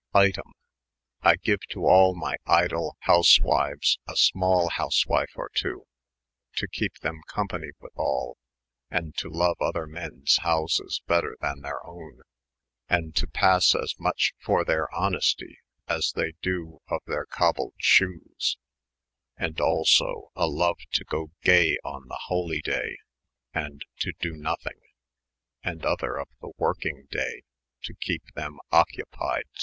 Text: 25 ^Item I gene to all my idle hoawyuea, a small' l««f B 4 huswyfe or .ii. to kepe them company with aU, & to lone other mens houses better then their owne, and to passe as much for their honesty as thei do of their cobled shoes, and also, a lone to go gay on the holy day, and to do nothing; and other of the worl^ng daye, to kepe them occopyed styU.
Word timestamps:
25 0.13 0.33
^Item 0.43 0.49
I 1.21 1.35
gene 1.35 1.57
to 1.69 1.85
all 1.85 2.15
my 2.15 2.35
idle 2.47 2.97
hoawyuea, 3.07 3.97
a 4.07 4.15
small' 4.15 4.71
l««f 4.79 4.89
B 4.91 5.03
4 5.07 5.19
huswyfe 5.27 5.37
or 5.37 5.51
.ii. 5.63 5.73
to 6.55 6.67
kepe 6.69 6.97
them 7.01 7.21
company 7.27 7.67
with 7.79 7.91
aU, 7.95 8.33
& 8.89 8.91
to 9.17 9.29
lone 9.29 9.53
other 9.61 9.85
mens 9.85 10.37
houses 10.37 11.03
better 11.05 11.37
then 11.39 11.61
their 11.61 11.85
owne, 11.85 12.21
and 12.89 13.15
to 13.15 13.27
passe 13.27 13.75
as 13.75 13.93
much 13.99 14.33
for 14.43 14.65
their 14.65 14.91
honesty 14.91 15.59
as 15.87 16.13
thei 16.15 16.31
do 16.41 16.79
of 16.89 17.03
their 17.05 17.27
cobled 17.27 17.75
shoes, 17.77 18.57
and 19.37 19.59
also, 19.61 20.31
a 20.35 20.47
lone 20.47 20.73
to 20.93 21.03
go 21.03 21.29
gay 21.43 21.77
on 21.83 22.07
the 22.07 22.21
holy 22.25 22.61
day, 22.63 22.97
and 23.53 23.85
to 23.99 24.13
do 24.19 24.35
nothing; 24.35 24.79
and 25.61 25.85
other 25.85 26.17
of 26.17 26.27
the 26.41 26.51
worl^ng 26.59 27.07
daye, 27.11 27.43
to 27.83 27.93
kepe 28.01 28.31
them 28.33 28.57
occopyed 28.71 29.43
styU. 29.53 29.59